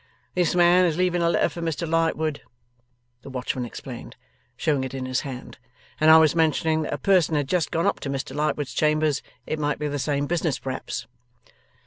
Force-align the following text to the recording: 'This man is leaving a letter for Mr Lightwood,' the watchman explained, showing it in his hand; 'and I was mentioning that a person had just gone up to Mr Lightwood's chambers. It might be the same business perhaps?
'This 0.33 0.55
man 0.55 0.83
is 0.83 0.97
leaving 0.97 1.21
a 1.21 1.29
letter 1.29 1.47
for 1.47 1.61
Mr 1.61 1.87
Lightwood,' 1.87 2.41
the 3.21 3.29
watchman 3.29 3.65
explained, 3.65 4.15
showing 4.57 4.83
it 4.83 4.95
in 4.95 5.05
his 5.05 5.19
hand; 5.21 5.59
'and 5.99 6.09
I 6.09 6.17
was 6.17 6.33
mentioning 6.35 6.81
that 6.81 6.93
a 6.93 6.97
person 6.97 7.35
had 7.35 7.47
just 7.47 7.69
gone 7.69 7.85
up 7.85 7.99
to 7.99 8.09
Mr 8.09 8.35
Lightwood's 8.35 8.73
chambers. 8.73 9.21
It 9.45 9.59
might 9.59 9.77
be 9.77 9.87
the 9.87 9.99
same 9.99 10.25
business 10.25 10.57
perhaps? 10.57 11.05